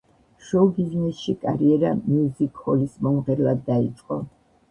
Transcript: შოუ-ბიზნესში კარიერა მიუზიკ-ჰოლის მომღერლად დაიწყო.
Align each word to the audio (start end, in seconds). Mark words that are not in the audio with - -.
შოუ-ბიზნესში 0.45 1.33
კარიერა 1.43 1.91
მიუზიკ-ჰოლის 1.99 2.97
მომღერლად 3.09 3.61
დაიწყო. 3.71 4.19